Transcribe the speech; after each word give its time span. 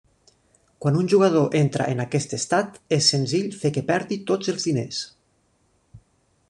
Quan 0.85 0.95
un 1.01 1.09
jugador 1.11 1.57
entra 1.59 1.87
en 1.93 2.01
aquest 2.05 2.33
estat, 2.39 2.81
és 2.99 3.11
senzill 3.15 3.49
fer 3.61 3.73
que 3.77 3.85
perdi 3.93 4.19
tots 4.33 4.53
els 4.55 4.71
diners. 4.71 5.05